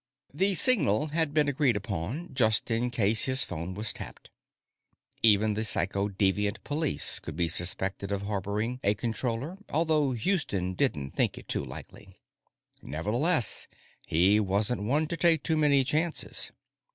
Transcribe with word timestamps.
The 0.33 0.55
signal 0.55 1.09
had 1.09 1.31
been 1.31 1.47
agreed 1.47 1.75
upon, 1.77 2.33
just 2.33 2.71
in 2.71 2.89
case 2.89 3.25
his 3.25 3.43
phone 3.43 3.75
was 3.75 3.93
tapped. 3.93 4.31
Even 5.21 5.53
the 5.53 5.61
Psychodeviant 5.61 6.63
Police 6.63 7.19
could 7.19 7.35
be 7.35 7.47
suspected 7.47 8.11
of 8.11 8.23
harboring 8.23 8.79
a 8.83 8.95
Controller 8.95 9.59
although 9.69 10.13
Houston 10.13 10.73
didn't 10.73 11.11
think 11.11 11.37
it 11.37 11.47
too 11.47 11.63
likely. 11.63 12.15
Nevertheless, 12.81 13.67
he 14.07 14.39
wasn't 14.39 14.81
one 14.81 15.05
to 15.07 15.15
take 15.15 15.43
too 15.43 15.55
many 15.55 15.83
chances. 15.83 16.51